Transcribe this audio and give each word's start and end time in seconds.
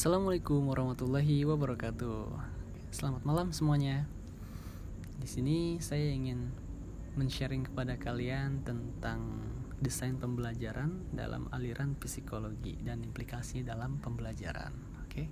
Assalamualaikum 0.00 0.64
warahmatullahi 0.64 1.44
wabarakatuh. 1.44 2.32
Selamat 2.88 3.20
malam 3.20 3.52
semuanya. 3.52 4.08
Di 5.20 5.28
sini 5.28 5.76
saya 5.76 6.08
ingin 6.08 6.48
men-sharing 7.20 7.68
kepada 7.68 8.00
kalian 8.00 8.64
tentang 8.64 9.20
desain 9.76 10.16
pembelajaran 10.16 11.12
dalam 11.12 11.52
aliran 11.52 12.00
psikologi 12.00 12.80
dan 12.80 13.04
implikasi 13.04 13.60
dalam 13.60 14.00
pembelajaran. 14.00 14.72
Oke. 15.04 15.28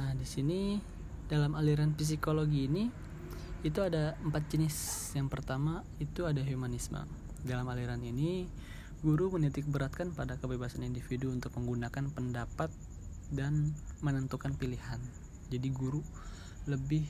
Nah, 0.00 0.16
di 0.16 0.24
sini 0.24 0.80
dalam 1.28 1.60
aliran 1.60 1.92
psikologi 1.92 2.64
ini 2.64 2.88
itu 3.60 3.84
ada 3.84 4.16
empat 4.16 4.48
jenis. 4.48 5.12
Yang 5.12 5.28
pertama 5.28 5.84
itu 6.00 6.24
ada 6.24 6.40
humanisme. 6.40 7.04
Dalam 7.44 7.68
aliran 7.68 8.00
ini, 8.00 8.48
guru 9.04 9.28
menitik 9.28 9.68
beratkan 9.68 10.08
pada 10.16 10.40
kebebasan 10.40 10.88
individu 10.88 11.28
untuk 11.28 11.52
menggunakan 11.60 12.08
pendapat 12.16 12.72
dan 13.32 13.74
menentukan 14.04 14.54
pilihan. 14.54 15.00
Jadi 15.50 15.68
guru 15.70 16.02
lebih 16.66 17.06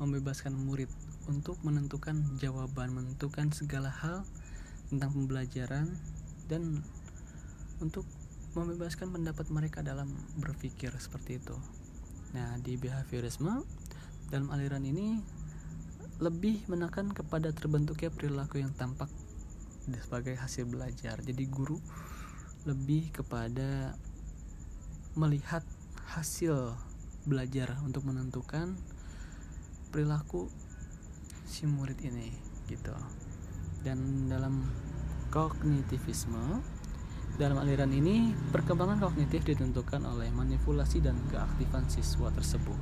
membebaskan 0.00 0.52
murid 0.52 0.88
untuk 1.28 1.56
menentukan 1.64 2.16
jawaban, 2.40 2.92
menentukan 2.92 3.52
segala 3.52 3.88
hal 3.88 4.24
tentang 4.88 5.12
pembelajaran 5.12 5.90
dan 6.46 6.80
untuk 7.82 8.06
membebaskan 8.56 9.12
pendapat 9.12 9.52
mereka 9.52 9.84
dalam 9.84 10.08
berpikir 10.40 10.88
seperti 10.96 11.36
itu. 11.42 11.56
Nah, 12.32 12.56
di 12.60 12.80
behaviorisme 12.80 13.60
dalam 14.32 14.48
aliran 14.48 14.82
ini 14.84 15.20
lebih 16.16 16.64
menekan 16.72 17.12
kepada 17.12 17.52
terbentuknya 17.52 18.08
perilaku 18.08 18.64
yang 18.64 18.72
tampak 18.72 19.12
sebagai 19.86 20.40
hasil 20.40 20.64
belajar. 20.64 21.20
Jadi 21.20 21.44
guru 21.46 21.76
lebih 22.64 23.12
kepada 23.12 23.94
melihat 25.16 25.64
hasil 26.12 26.76
belajar 27.26 27.74
untuk 27.82 28.06
menentukan 28.06 28.76
perilaku 29.90 30.46
si 31.48 31.64
murid 31.64 31.98
ini 32.04 32.36
gitu. 32.70 32.94
Dan 33.82 34.28
dalam 34.30 34.62
kognitivisme 35.32 36.60
dalam 37.36 37.60
aliran 37.60 37.92
ini 37.92 38.32
perkembangan 38.48 38.96
kognitif 38.96 39.44
ditentukan 39.44 40.00
oleh 40.08 40.32
manipulasi 40.32 41.04
dan 41.04 41.20
keaktifan 41.28 41.84
siswa 41.92 42.32
tersebut. 42.32 42.80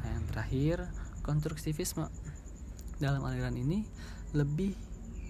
Nah, 0.00 0.08
yang 0.08 0.24
terakhir, 0.32 0.88
konstruktivisme 1.20 2.08
dalam 2.96 3.20
aliran 3.28 3.52
ini 3.52 3.84
lebih 4.32 4.72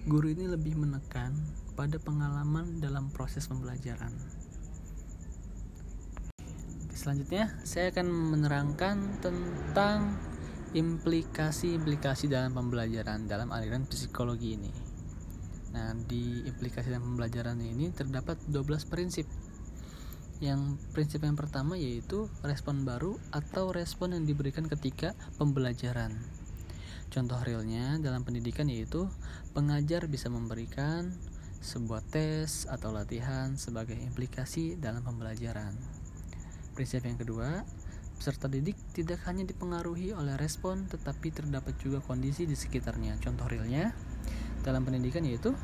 guru 0.07 0.31
ini 0.31 0.47
lebih 0.47 0.79
menekan 0.79 1.35
pada 1.75 1.99
pengalaman 1.99 2.79
dalam 2.79 3.11
proses 3.11 3.51
pembelajaran. 3.51 4.42
Selanjutnya, 7.03 7.51
saya 7.67 7.91
akan 7.91 8.07
menerangkan 8.07 9.19
tentang 9.19 10.15
implikasi-implikasi 10.71 12.31
dalam 12.31 12.55
pembelajaran 12.55 13.27
dalam 13.27 13.51
aliran 13.51 13.91
psikologi 13.91 14.55
ini. 14.55 14.71
Nah, 15.75 15.99
di 15.99 16.47
implikasi 16.47 16.95
dalam 16.95 17.11
pembelajaran 17.11 17.59
ini 17.59 17.91
terdapat 17.91 18.39
12 18.47 18.87
prinsip. 18.87 19.27
Yang 20.39 20.79
prinsip 20.95 21.27
yang 21.27 21.35
pertama 21.35 21.75
yaitu 21.75 22.31
respon 22.47 22.87
baru 22.87 23.19
atau 23.35 23.75
respon 23.75 24.15
yang 24.15 24.23
diberikan 24.23 24.71
ketika 24.71 25.19
pembelajaran. 25.43 26.15
Contoh 27.11 27.43
realnya 27.43 27.99
dalam 27.99 28.23
pendidikan 28.23 28.71
yaitu 28.71 29.11
pengajar 29.59 30.07
bisa 30.07 30.31
memberikan 30.31 31.11
sebuah 31.67 32.07
tes 32.15 32.71
atau 32.71 32.95
latihan 32.95 33.59
sebagai 33.59 33.99
implikasi 33.99 34.79
dalam 34.79 35.03
pembelajaran. 35.03 36.02
Prinsip 36.83 37.07
yang 37.07 37.15
kedua, 37.15 37.63
peserta 38.19 38.51
didik 38.51 38.75
tidak 38.91 39.23
hanya 39.31 39.47
dipengaruhi 39.47 40.19
oleh 40.19 40.35
respon 40.35 40.91
tetapi 40.91 41.31
terdapat 41.31 41.79
juga 41.79 42.03
kondisi 42.03 42.43
di 42.43 42.59
sekitarnya. 42.59 43.23
Contoh 43.23 43.47
realnya 43.47 43.95
dalam 44.67 44.83
pendidikan 44.83 45.23
yaitu 45.23 45.55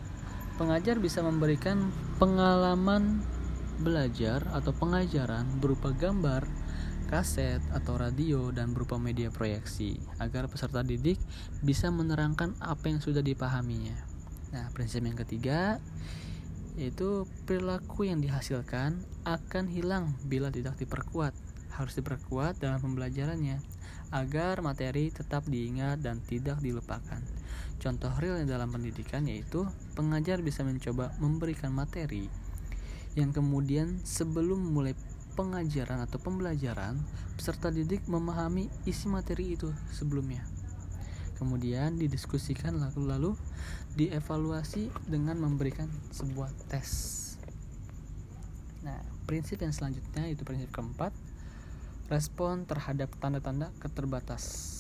pengajar 0.62 1.02
bisa 1.02 1.18
memberikan 1.26 1.90
pengalaman 2.22 3.18
belajar 3.82 4.46
atau 4.54 4.70
pengajaran 4.78 5.58
berupa 5.58 5.90
gambar, 5.90 6.46
kaset 7.10 7.58
atau 7.74 7.98
radio 7.98 8.54
dan 8.54 8.70
berupa 8.70 8.94
media 8.94 9.34
proyeksi 9.34 9.98
agar 10.22 10.46
peserta 10.46 10.86
didik 10.86 11.18
bisa 11.66 11.90
menerangkan 11.90 12.54
apa 12.62 12.94
yang 12.94 13.02
sudah 13.02 13.26
dipahaminya. 13.26 13.98
Nah, 14.54 14.70
prinsip 14.70 15.02
yang 15.02 15.18
ketiga 15.18 15.82
yaitu 16.78 17.27
perilaku 17.43 18.06
yang 18.06 18.22
dihasilkan 18.22 19.03
akan 19.27 19.65
hilang 19.66 20.15
bila 20.25 20.49
tidak 20.49 20.78
diperkuat. 20.78 21.34
Harus 21.75 21.99
diperkuat 21.99 22.62
dalam 22.62 22.78
pembelajarannya 22.78 23.59
agar 24.15 24.62
materi 24.62 25.11
tetap 25.11 25.44
diingat 25.44 26.00
dan 26.00 26.22
tidak 26.22 26.62
dilupakan. 26.62 27.21
Contoh 27.83 28.11
real 28.22 28.43
dalam 28.47 28.71
pendidikan 28.71 29.27
yaitu 29.27 29.66
pengajar 29.99 30.41
bisa 30.41 30.62
mencoba 30.62 31.12
memberikan 31.19 31.75
materi 31.75 32.31
yang 33.19 33.34
kemudian 33.34 33.99
sebelum 34.06 34.62
mulai 34.71 34.95
pengajaran 35.34 36.03
atau 36.03 36.19
pembelajaran, 36.22 36.99
peserta 37.34 37.71
didik 37.71 38.06
memahami 38.10 38.71
isi 38.87 39.06
materi 39.06 39.55
itu 39.55 39.71
sebelumnya. 39.95 40.57
Kemudian 41.38 41.94
didiskusikan 41.94 42.82
lalu-lalu 42.82 43.38
dievaluasi 43.94 44.91
dengan 45.06 45.38
memberikan 45.38 45.87
sebuah 46.10 46.50
tes. 46.66 47.15
Nah, 48.82 48.99
prinsip 49.31 49.62
yang 49.62 49.71
selanjutnya 49.71 50.27
itu 50.27 50.43
prinsip 50.43 50.75
keempat, 50.75 51.15
respon 52.10 52.66
terhadap 52.66 53.15
tanda-tanda 53.22 53.71
keterbatas 53.78 54.75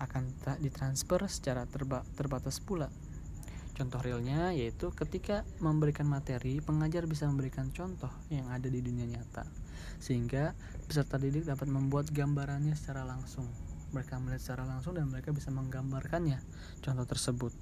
akan 0.00 0.32
tak 0.40 0.58
ditransfer 0.58 1.20
secara 1.30 1.68
terba 1.68 2.02
terbatas 2.16 2.58
pula. 2.58 2.88
Contoh 3.76 4.00
realnya 4.02 4.52
yaitu 4.52 4.92
ketika 4.92 5.44
memberikan 5.60 6.04
materi, 6.08 6.58
pengajar 6.60 7.06
bisa 7.06 7.28
memberikan 7.28 7.70
contoh 7.72 8.10
yang 8.28 8.48
ada 8.48 8.68
di 8.68 8.80
dunia 8.80 9.08
nyata, 9.08 9.46
sehingga 10.00 10.52
peserta 10.88 11.16
didik 11.16 11.46
dapat 11.48 11.68
membuat 11.68 12.08
gambarannya 12.12 12.76
secara 12.76 13.04
langsung 13.08 13.48
mereka 13.92 14.18
melihat 14.22 14.42
secara 14.42 14.64
langsung 14.66 14.96
dan 14.96 15.10
mereka 15.10 15.30
bisa 15.34 15.50
menggambarkannya 15.54 16.38
contoh 16.82 17.06
tersebut 17.06 17.52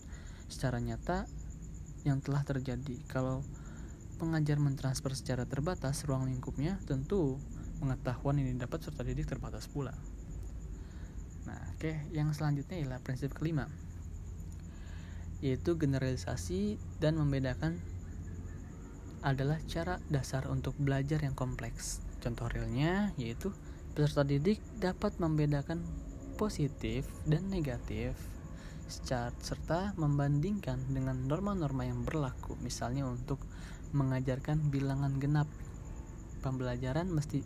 secara 0.48 0.80
nyata 0.80 1.28
yang 2.06 2.22
telah 2.24 2.44
terjadi 2.46 2.96
kalau 3.10 3.44
pengajar 4.18 4.58
mentransfer 4.58 5.14
secara 5.14 5.44
terbatas 5.46 6.02
ruang 6.08 6.26
lingkupnya 6.26 6.80
tentu 6.88 7.38
pengetahuan 7.78 8.40
ini 8.40 8.56
dapat 8.58 8.82
serta 8.82 9.06
didik 9.06 9.28
terbatas 9.30 9.70
pula 9.70 9.94
nah 11.46 11.60
oke 11.74 11.80
okay. 11.80 12.06
yang 12.12 12.32
selanjutnya 12.34 12.80
ialah 12.80 13.00
prinsip 13.00 13.32
kelima 13.36 13.68
yaitu 15.38 15.78
generalisasi 15.78 16.82
dan 16.98 17.14
membedakan 17.14 17.78
adalah 19.22 19.58
cara 19.66 19.98
dasar 20.10 20.46
untuk 20.50 20.78
belajar 20.78 21.22
yang 21.22 21.34
kompleks. 21.34 22.02
Contoh 22.22 22.50
realnya 22.50 23.14
yaitu 23.18 23.54
peserta 23.94 24.22
didik 24.22 24.62
dapat 24.78 25.18
membedakan 25.18 25.82
positif 26.38 27.04
dan 27.26 27.50
negatif 27.50 28.14
serta 28.88 29.92
membandingkan 30.00 30.80
dengan 30.88 31.28
norma-norma 31.28 31.84
yang 31.84 32.06
berlaku 32.06 32.56
misalnya 32.64 33.04
untuk 33.04 33.36
mengajarkan 33.92 34.72
bilangan 34.72 35.20
genap. 35.20 35.50
Pembelajaran 36.40 37.10
mesti 37.10 37.42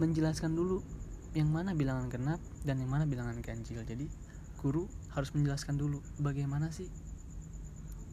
menjelaskan 0.00 0.56
dulu 0.56 0.80
yang 1.36 1.52
mana 1.52 1.76
bilangan 1.76 2.10
genap 2.10 2.40
dan 2.66 2.82
yang 2.82 2.90
mana 2.90 3.06
bilangan 3.06 3.38
ganjil. 3.38 3.84
Jadi 3.84 4.10
guru 4.58 4.90
harus 5.14 5.30
menjelaskan 5.36 5.78
dulu 5.78 6.02
bagaimana 6.18 6.74
sih 6.74 6.90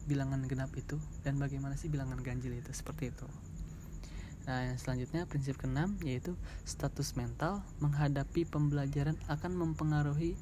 bilangan 0.08 0.46
genap 0.48 0.72
itu 0.78 0.96
dan 1.20 1.36
bagaimana 1.36 1.76
sih 1.76 1.92
bilangan 1.92 2.22
ganjil 2.24 2.56
itu 2.56 2.72
seperti 2.72 3.12
itu 3.12 3.28
Nah, 4.48 4.64
yang 4.64 4.80
selanjutnya 4.80 5.28
prinsip 5.28 5.60
keenam 5.60 6.00
yaitu 6.00 6.32
status 6.64 7.12
mental 7.20 7.60
menghadapi 7.84 8.48
pembelajaran 8.48 9.20
akan 9.28 9.52
mempengaruhi 9.52 10.40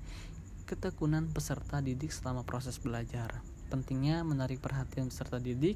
ketekunan 0.71 1.27
peserta 1.35 1.83
didik 1.83 2.15
selama 2.15 2.47
proses 2.47 2.79
belajar. 2.79 3.43
Pentingnya 3.67 4.23
menarik 4.23 4.63
perhatian 4.63 5.11
peserta 5.11 5.43
didik 5.43 5.75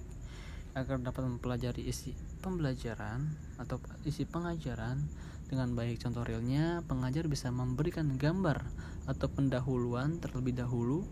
agar 0.79 1.03
dapat 1.03 1.27
mempelajari 1.27 1.83
isi 1.91 2.15
pembelajaran 2.39 3.27
atau 3.59 3.83
isi 4.07 4.23
pengajaran 4.23 5.03
dengan 5.51 5.75
baik. 5.75 5.99
Contoh 6.07 6.23
realnya, 6.23 6.87
pengajar 6.87 7.27
bisa 7.27 7.51
memberikan 7.51 8.15
gambar 8.15 8.63
atau 9.11 9.27
pendahuluan 9.27 10.23
terlebih 10.23 10.55
dahulu 10.55 11.03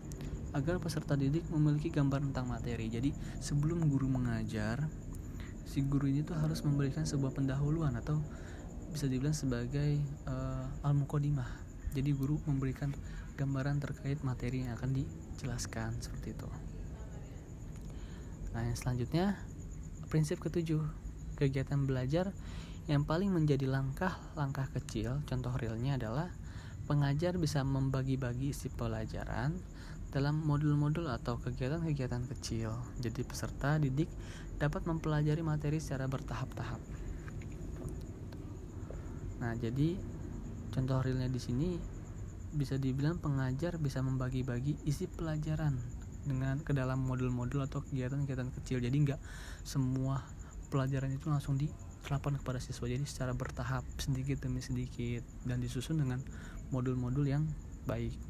agar 0.55 0.79
peserta 0.79 1.19
didik 1.19 1.43
memiliki 1.51 1.91
gambar 1.91 2.23
tentang 2.31 2.47
materi. 2.47 2.87
Jadi, 2.87 3.11
sebelum 3.43 3.91
guru 3.91 4.07
mengajar, 4.07 4.87
si 5.69 5.85
guru 5.85 6.09
ini 6.09 6.25
tuh 6.25 6.33
harus 6.33 6.65
memberikan 6.65 7.05
sebuah 7.05 7.37
pendahuluan 7.37 7.93
atau 7.93 8.17
bisa 8.89 9.05
dibilang 9.05 9.37
sebagai 9.37 10.01
uh, 10.25 10.65
al 10.81 10.97
mukodimah 10.97 11.69
jadi 11.93 12.13
guru 12.13 12.41
memberikan 12.45 12.93
gambaran 13.37 13.81
terkait 13.81 14.21
materi 14.21 14.65
yang 14.65 14.77
akan 14.77 14.93
dijelaskan 14.93 15.97
seperti 15.97 16.37
itu. 16.37 16.49
Nah 18.53 18.61
yang 18.65 18.77
selanjutnya 18.77 19.39
prinsip 20.09 20.41
ketujuh 20.41 20.81
kegiatan 21.39 21.85
belajar. 21.87 22.35
Yang 22.89 23.05
paling 23.05 23.29
menjadi 23.29 23.69
langkah-langkah 23.69 24.65
kecil 24.73 25.21
contoh 25.29 25.53
realnya 25.61 26.01
adalah 26.01 26.33
pengajar 26.89 27.37
bisa 27.37 27.61
membagi-bagi 27.61 28.49
isi 28.49 28.65
pelajaran 28.73 29.53
dalam 30.09 30.41
modul-modul 30.41 31.05
atau 31.09 31.37
kegiatan-kegiatan 31.37 32.25
kecil. 32.35 32.73
Jadi 32.97 33.21
peserta 33.21 33.77
didik 33.77 34.09
dapat 34.57 34.85
mempelajari 34.89 35.41
materi 35.45 35.77
secara 35.77 36.09
bertahap-tahap. 36.09 36.81
Nah, 39.39 39.55
jadi 39.55 39.95
contoh 40.73 40.99
realnya 40.99 41.31
di 41.31 41.39
sini 41.39 41.69
bisa 42.49 42.81
dibilang 42.81 43.21
pengajar 43.21 43.77
bisa 43.77 44.01
membagi-bagi 44.01 44.81
isi 44.89 45.05
pelajaran 45.05 45.77
dengan 46.25 46.59
ke 46.65 46.73
dalam 46.73 47.05
modul-modul 47.05 47.63
atau 47.63 47.85
kegiatan-kegiatan 47.85 48.49
kecil. 48.59 48.81
Jadi 48.81 48.95
nggak 49.05 49.21
semua 49.63 50.25
pelajaran 50.73 51.13
itu 51.13 51.29
langsung 51.29 51.55
diterapkan 51.55 52.37
kepada 52.41 52.57
siswa. 52.57 52.89
Jadi 52.89 53.05
secara 53.05 53.31
bertahap 53.37 53.85
sedikit 54.01 54.41
demi 54.43 54.59
sedikit 54.59 55.21
dan 55.45 55.61
disusun 55.61 56.01
dengan 56.01 56.19
modul-modul 56.73 57.25
yang 57.25 57.45
baik. 57.85 58.28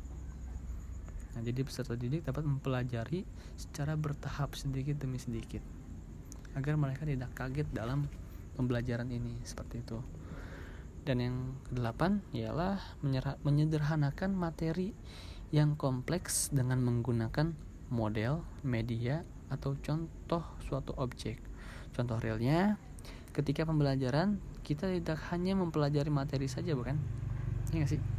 Nah, 1.40 1.48
jadi 1.48 1.64
peserta 1.64 1.96
didik 1.96 2.28
dapat 2.28 2.44
mempelajari 2.44 3.24
secara 3.56 3.96
bertahap 3.96 4.60
sedikit 4.60 5.00
demi 5.00 5.16
sedikit 5.16 5.64
agar 6.52 6.76
mereka 6.76 7.08
tidak 7.08 7.32
kaget 7.32 7.64
dalam 7.72 8.12
pembelajaran 8.60 9.08
ini 9.08 9.40
seperti 9.48 9.80
itu. 9.80 10.04
Dan 11.08 11.24
yang 11.24 11.38
kedelapan 11.64 12.20
ialah 12.36 12.76
menyederhanakan 13.48 14.36
materi 14.36 14.92
yang 15.56 15.80
kompleks 15.80 16.52
dengan 16.52 16.84
menggunakan 16.84 17.56
model, 17.88 18.44
media, 18.68 19.24
atau 19.48 19.80
contoh 19.80 20.44
suatu 20.68 20.92
objek. 21.00 21.40
Contoh 21.96 22.20
realnya, 22.20 22.76
ketika 23.32 23.64
pembelajaran 23.64 24.44
kita 24.68 24.92
tidak 24.92 25.24
hanya 25.32 25.56
mempelajari 25.56 26.12
materi 26.12 26.52
saja 26.52 26.76
bukan? 26.76 27.00
Iya 27.72 27.96
sih? 27.96 28.19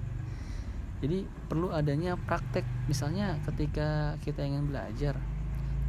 Jadi 1.01 1.25
perlu 1.49 1.73
adanya 1.73 2.15
praktek. 2.17 2.65
Misalnya 2.87 3.41
ketika 3.49 4.21
kita 4.21 4.45
ingin 4.45 4.69
belajar 4.69 5.17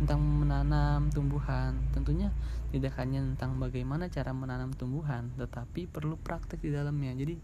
tentang 0.02 0.24
menanam 0.24 1.14
tumbuhan 1.14 1.78
tentunya 1.94 2.34
tidak 2.74 2.98
hanya 2.98 3.22
tentang 3.22 3.62
bagaimana 3.62 4.10
cara 4.10 4.34
menanam 4.34 4.74
tumbuhan 4.74 5.30
tetapi 5.38 5.86
perlu 5.86 6.18
praktek 6.18 6.64
di 6.64 6.72
dalamnya. 6.74 7.14
Jadi 7.14 7.36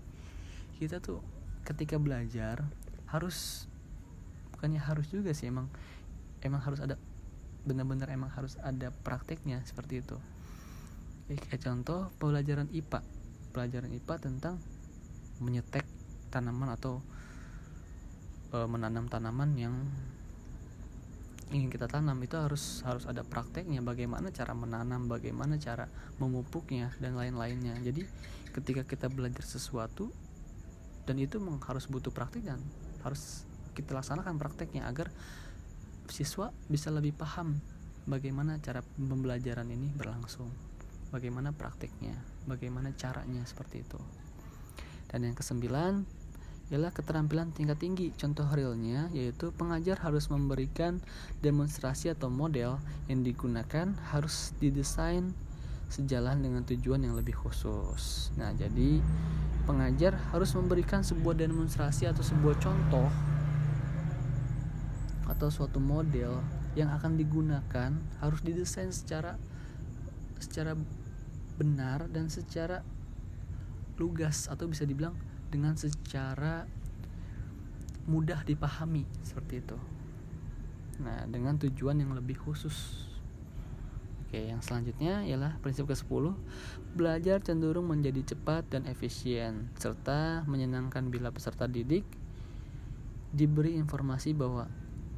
kita 0.80 1.04
tuh 1.04 1.22
ketika 1.68 2.00
belajar 2.02 2.66
harus 3.12 3.68
bukannya 4.56 4.82
harus 4.82 5.06
juga 5.12 5.36
sih 5.36 5.52
emang 5.52 5.70
emang 6.42 6.64
harus 6.64 6.82
ada 6.82 6.96
benar-benar 7.68 8.10
emang 8.10 8.32
harus 8.32 8.56
ada 8.64 8.90
prakteknya 9.04 9.62
seperti 9.68 10.02
itu. 10.02 10.18
Kayak 11.28 11.62
contoh 11.68 12.10
pelajaran 12.18 12.72
IPA 12.72 13.04
pelajaran 13.52 13.92
IPA 13.92 14.16
tentang 14.24 14.56
menyetek 15.44 15.84
tanaman 16.32 16.74
atau 16.74 17.04
e, 18.58 18.66
menanam 18.66 19.06
tanaman 19.06 19.54
yang 19.54 19.76
ingin 21.54 21.72
kita 21.72 21.88
tanam 21.88 22.20
itu 22.20 22.36
harus 22.36 22.84
harus 22.84 23.08
ada 23.08 23.24
prakteknya 23.24 23.80
bagaimana 23.80 24.36
cara 24.36 24.52
menanam 24.52 25.08
bagaimana 25.08 25.56
cara 25.56 25.88
memupuknya 26.20 26.92
dan 27.00 27.16
lain-lainnya. 27.16 27.78
Jadi 27.80 28.04
ketika 28.52 28.84
kita 28.84 29.08
belajar 29.08 29.46
sesuatu 29.46 30.12
dan 31.08 31.16
itu 31.22 31.40
harus 31.40 31.88
butuh 31.88 32.12
praktik 32.12 32.44
dan 32.44 32.60
harus 33.06 33.48
kita 33.78 33.96
laksanakan 33.96 34.36
prakteknya 34.36 34.90
agar 34.90 35.08
siswa 36.12 36.52
bisa 36.68 36.92
lebih 36.92 37.16
paham 37.16 37.62
bagaimana 38.10 38.60
cara 38.60 38.84
pembelajaran 38.84 39.68
ini 39.72 39.88
berlangsung 39.96 40.52
bagaimana 41.12 41.56
prakteknya 41.56 42.16
bagaimana 42.44 42.92
caranya 42.96 43.44
seperti 43.48 43.88
itu. 43.88 44.00
Dan 45.08 45.24
yang 45.24 45.36
kesembilan 45.40 46.04
ialah 46.68 46.92
keterampilan 46.92 47.56
tingkat 47.56 47.80
tinggi. 47.80 48.12
Contoh 48.16 48.44
realnya 48.52 49.08
yaitu 49.16 49.56
pengajar 49.56 50.00
harus 50.04 50.28
memberikan 50.28 51.00
demonstrasi 51.40 52.12
atau 52.12 52.28
model 52.28 52.76
yang 53.08 53.24
digunakan 53.24 53.96
harus 54.12 54.52
didesain 54.60 55.32
sejalan 55.88 56.44
dengan 56.44 56.68
tujuan 56.68 57.00
yang 57.00 57.16
lebih 57.16 57.40
khusus. 57.40 58.36
Nah, 58.36 58.52
jadi 58.52 59.00
pengajar 59.64 60.20
harus 60.36 60.52
memberikan 60.56 61.04
sebuah 61.04 61.40
demonstrasi 61.40 62.08
atau 62.08 62.24
sebuah 62.24 62.56
contoh 62.60 63.08
atau 65.28 65.48
suatu 65.52 65.80
model 65.80 66.40
yang 66.76 66.88
akan 66.92 67.20
digunakan 67.20 67.92
harus 68.24 68.40
didesain 68.44 68.92
secara 68.96 69.36
secara 70.40 70.78
benar 71.60 72.08
dan 72.08 72.32
secara 72.32 72.86
lugas 73.98 74.46
atau 74.48 74.70
bisa 74.70 74.86
dibilang 74.86 75.18
dengan 75.50 75.76
secara 75.76 76.68
mudah 78.08 78.44
dipahami 78.48 79.04
seperti 79.22 79.60
itu. 79.60 79.78
Nah, 81.04 81.28
dengan 81.30 81.60
tujuan 81.60 82.00
yang 82.00 82.16
lebih 82.16 82.40
khusus. 82.40 83.06
Oke, 84.28 84.44
yang 84.44 84.60
selanjutnya 84.60 85.24
ialah 85.24 85.56
prinsip 85.64 85.88
ke-10. 85.88 86.36
Belajar 87.00 87.40
cenderung 87.40 87.88
menjadi 87.88 88.36
cepat 88.36 88.68
dan 88.68 88.84
efisien 88.88 89.72
serta 89.80 90.44
menyenangkan 90.48 91.08
bila 91.08 91.32
peserta 91.32 91.64
didik 91.64 92.04
diberi 93.32 93.80
informasi 93.80 94.36
bahwa 94.36 94.68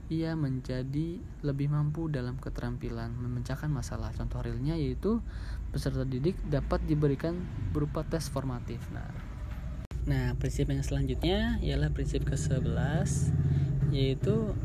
ia 0.10 0.34
menjadi 0.34 1.22
lebih 1.46 1.70
mampu 1.70 2.10
dalam 2.10 2.42
keterampilan 2.42 3.14
memecahkan 3.14 3.70
masalah. 3.70 4.10
Contoh 4.18 4.42
realnya 4.42 4.74
yaitu 4.74 5.22
peserta 5.70 6.02
didik 6.02 6.34
dapat 6.50 6.82
diberikan 6.90 7.38
berupa 7.70 8.02
tes 8.02 8.26
formatif. 8.26 8.82
Nah, 8.90 9.06
Nah, 10.10 10.34
prinsip 10.42 10.74
yang 10.74 10.82
selanjutnya 10.82 11.62
ialah 11.62 11.94
prinsip 11.94 12.26
ke-11 12.26 13.30
yaitu 13.94 14.58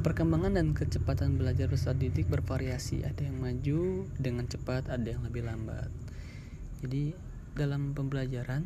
perkembangan 0.00 0.56
dan 0.56 0.72
kecepatan 0.72 1.36
belajar 1.36 1.68
peserta 1.68 1.92
didik 1.92 2.32
bervariasi. 2.32 3.04
Ada 3.04 3.28
yang 3.28 3.44
maju 3.44 4.08
dengan 4.16 4.48
cepat, 4.48 4.88
ada 4.88 5.04
yang 5.04 5.20
lebih 5.28 5.44
lambat. 5.44 5.92
Jadi, 6.80 7.12
dalam 7.52 7.92
pembelajaran 7.92 8.64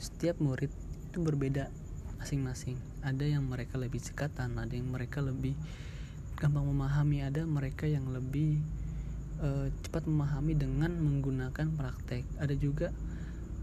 setiap 0.00 0.40
murid 0.40 0.72
itu 1.12 1.20
berbeda 1.20 1.68
masing-masing. 2.16 2.80
Ada 3.04 3.28
yang 3.28 3.44
mereka 3.44 3.76
lebih 3.76 4.00
cekatan, 4.00 4.56
ada 4.56 4.72
yang 4.72 4.88
mereka 4.88 5.20
lebih 5.20 5.52
gampang 6.40 6.64
memahami, 6.64 7.20
ada 7.20 7.44
mereka 7.44 7.84
yang 7.84 8.08
lebih 8.08 8.64
uh, 9.44 9.68
cepat 9.84 10.08
memahami 10.08 10.56
dengan 10.56 10.96
menggunakan 10.96 11.68
praktek. 11.76 12.24
Ada 12.40 12.56
juga 12.56 12.96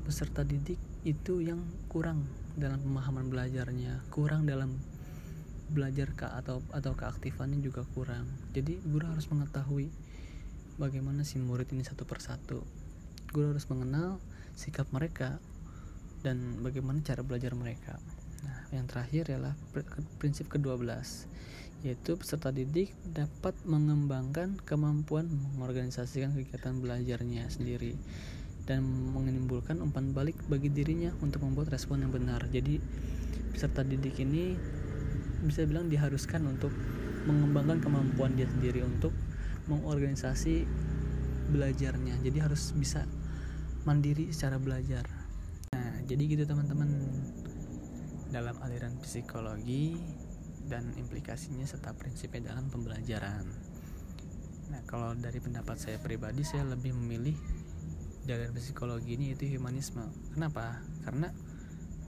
peserta 0.05 0.45
didik 0.45 0.77
itu 1.01 1.41
yang 1.41 1.65
kurang 1.89 2.29
dalam 2.53 2.77
pemahaman 2.77 3.25
belajarnya, 3.27 4.05
kurang 4.13 4.45
dalam 4.45 4.77
belajar 5.65 6.13
ke 6.13 6.29
atau 6.29 6.61
atau 6.69 6.93
keaktifannya 6.93 7.57
juga 7.65 7.81
kurang. 7.97 8.29
Jadi 8.53 8.77
guru 8.85 9.09
harus 9.09 9.25
mengetahui 9.33 9.89
bagaimana 10.77 11.25
si 11.25 11.41
murid 11.41 11.73
ini 11.73 11.81
satu 11.81 12.05
persatu. 12.05 12.61
Guru 13.33 13.57
harus 13.57 13.65
mengenal 13.73 14.21
sikap 14.53 14.85
mereka 14.93 15.41
dan 16.21 16.61
bagaimana 16.61 17.01
cara 17.01 17.25
belajar 17.25 17.57
mereka. 17.57 17.97
Nah, 18.45 18.69
yang 18.69 18.85
terakhir 18.85 19.33
adalah 19.33 19.57
prinsip 20.21 20.47
ke-12 20.53 21.33
yaitu 21.85 22.17
peserta 22.17 22.49
didik 22.49 22.89
dapat 23.05 23.53
mengembangkan 23.61 24.57
kemampuan 24.65 25.29
mengorganisasikan 25.29 26.33
kegiatan 26.33 26.81
belajarnya 26.81 27.45
sendiri 27.45 27.93
dan 28.65 28.81
menimbulkan 29.13 29.77
umpan 29.81 30.09
balik 30.11 30.37
bagi 30.49 30.73
dirinya 30.73 31.13
untuk 31.21 31.45
membuat 31.45 31.69
respon 31.69 32.01
yang 32.01 32.11
benar. 32.13 32.41
Jadi 32.49 32.81
peserta 33.53 33.85
didik 33.85 34.17
ini 34.21 34.57
bisa 35.45 35.61
bilang 35.69 35.85
diharuskan 35.85 36.41
untuk 36.49 36.73
mengembangkan 37.29 37.81
kemampuan 37.81 38.33
dia 38.33 38.49
sendiri 38.49 38.81
untuk 38.81 39.13
mengorganisasi 39.69 40.65
belajarnya. 41.53 42.21
Jadi 42.25 42.37
harus 42.41 42.73
bisa 42.73 43.05
mandiri 43.85 44.33
secara 44.33 44.57
belajar. 44.57 45.05
Nah, 45.77 46.01
jadi 46.09 46.21
gitu 46.25 46.43
teman-teman 46.49 46.89
dalam 48.33 48.57
aliran 48.65 48.97
psikologi 49.05 49.93
dan 50.65 50.89
implikasinya 50.97 51.63
serta 51.69 51.93
prinsipnya 51.93 52.53
dalam 52.53 52.65
pembelajaran. 52.73 53.45
Nah, 54.73 54.81
kalau 54.89 55.13
dari 55.13 55.37
pendapat 55.37 55.77
saya 55.77 55.97
pribadi 56.01 56.41
saya 56.41 56.65
lebih 56.65 56.97
memilih 56.97 57.37
aliran 58.33 58.57
psikologi 58.57 59.13
ini 59.19 59.37
itu 59.37 59.45
humanisme. 59.57 60.01
Kenapa? 60.33 60.81
Karena 61.05 61.29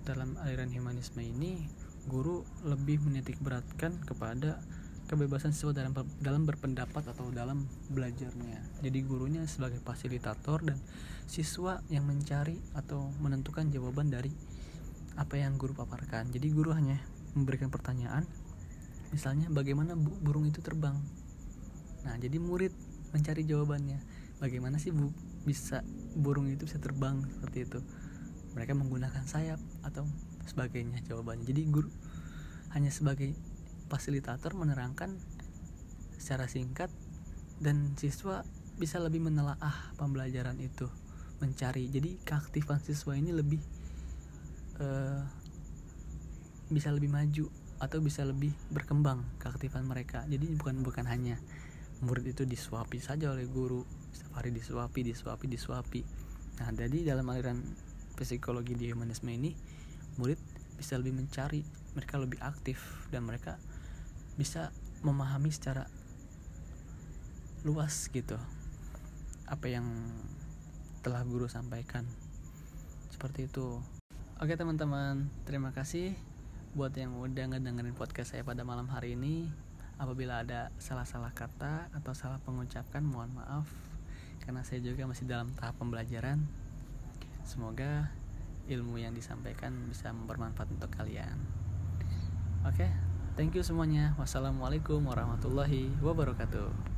dalam 0.07 0.39
aliran 0.41 0.71
humanisme 0.73 1.21
ini 1.21 1.67
guru 2.07 2.41
lebih 2.63 3.03
menitik 3.03 3.37
beratkan 3.43 3.99
kepada 4.07 4.63
kebebasan 5.07 5.55
siswa 5.55 5.71
dalam 5.71 5.95
dalam 6.19 6.43
berpendapat 6.43 7.11
atau 7.11 7.31
dalam 7.31 7.63
belajarnya. 7.91 8.83
Jadi 8.83 8.99
gurunya 9.07 9.43
sebagai 9.47 9.79
fasilitator 9.79 10.63
dan 10.63 10.79
siswa 11.27 11.79
yang 11.87 12.03
mencari 12.07 12.59
atau 12.75 13.11
menentukan 13.23 13.71
jawaban 13.71 14.11
dari 14.11 14.31
apa 15.15 15.39
yang 15.39 15.55
guru 15.55 15.73
paparkan. 15.73 16.27
Jadi 16.31 16.51
guru 16.51 16.75
hanya 16.75 16.99
memberikan 17.33 17.71
pertanyaan, 17.71 18.27
misalnya 19.11 19.47
bagaimana 19.47 19.95
burung 19.95 20.47
itu 20.47 20.59
terbang. 20.59 20.95
Nah, 22.03 22.15
jadi 22.19 22.39
murid 22.39 22.71
mencari 23.11 23.43
jawabannya. 23.43 23.99
Bagaimana 24.37 24.77
sih 24.77 24.93
bu 24.93 25.09
bisa 25.47 25.81
burung 26.15 26.47
itu 26.47 26.69
bisa 26.69 26.79
terbang 26.79 27.19
seperti 27.27 27.67
itu. 27.67 27.79
Mereka 28.55 28.73
menggunakan 28.73 29.23
sayap 29.27 29.59
atau 29.83 30.07
sebagainya 30.47 31.03
jawabannya. 31.05 31.43
Jadi 31.43 31.61
guru 31.67 31.91
hanya 32.73 32.91
sebagai 32.91 33.33
fasilitator 33.87 34.55
menerangkan 34.55 35.15
secara 36.19 36.49
singkat 36.49 36.91
dan 37.63 37.95
siswa 37.95 38.43
bisa 38.77 39.01
lebih 39.01 39.23
menelaah 39.23 39.93
pembelajaran 39.97 40.57
itu 40.61 40.85
mencari. 41.41 41.89
Jadi 41.89 42.21
keaktifan 42.21 42.81
siswa 42.81 43.13
ini 43.17 43.33
lebih 43.33 43.61
uh, 44.81 45.21
bisa 46.67 46.91
lebih 46.91 47.09
maju 47.09 47.45
atau 47.77 48.01
bisa 48.01 48.25
lebih 48.25 48.53
berkembang 48.73 49.21
keaktifan 49.41 49.85
mereka. 49.85 50.25
Jadi 50.25 50.45
bukan 50.57 50.81
bukan 50.81 51.05
hanya 51.05 51.37
murid 52.01 52.33
itu 52.37 52.43
disuapi 52.45 53.01
saja 53.01 53.33
oleh 53.33 53.45
guru 53.49 53.81
setiap 54.11 54.39
hari 54.39 54.53
disuapi 54.53 54.99
disuapi 55.03 55.45
disuapi. 55.49 56.01
Nah 56.61 56.69
jadi 56.73 57.13
dalam 57.13 57.27
aliran 57.29 57.61
psikologi 58.17 58.73
di 58.73 58.89
humanisme 58.89 59.29
ini 59.29 59.53
murid 60.17 60.41
bisa 60.77 60.97
lebih 60.97 61.17
mencari 61.17 61.61
mereka 61.93 62.21
lebih 62.21 62.41
aktif 62.41 63.09
dan 63.09 63.25
mereka 63.25 63.57
bisa 64.37 64.69
memahami 65.01 65.49
secara 65.49 65.89
luas 67.65 68.09
gitu 68.13 68.37
apa 69.49 69.65
yang 69.69 69.85
telah 71.01 71.23
guru 71.25 71.49
sampaikan. 71.49 72.05
Seperti 73.09 73.49
itu. 73.49 73.81
Oke 74.37 74.53
teman-teman 74.53 75.33
terima 75.49 75.73
kasih 75.73 76.13
buat 76.77 76.93
yang 76.93 77.17
udah 77.17 77.57
ngedengerin 77.57 77.97
podcast 77.97 78.37
saya 78.37 78.45
pada 78.45 78.61
malam 78.61 78.85
hari 78.91 79.17
ini. 79.17 79.49
Apabila 79.97 80.45
ada 80.45 80.69
salah-salah 80.77 81.33
kata 81.33 81.89
atau 81.89 82.13
salah 82.13 82.37
pengucapan 82.45 83.01
mohon 83.01 83.33
maaf 83.33 83.86
karena 84.47 84.63
saya 84.63 84.79
juga 84.79 85.03
masih 85.03 85.27
dalam 85.27 85.51
tahap 85.59 85.75
pembelajaran. 85.75 86.47
Semoga 87.43 88.07
ilmu 88.71 88.95
yang 88.95 89.11
disampaikan 89.11 89.75
bisa 89.91 90.15
bermanfaat 90.15 90.71
untuk 90.71 90.87
kalian. 90.95 91.35
Oke 92.63 92.87
thank 93.35 93.53
you 93.53 93.61
semuanya. 93.61 94.15
Wassalamualaikum 94.15 95.03
warahmatullahi 95.03 95.91
wabarakatuh 95.99 96.96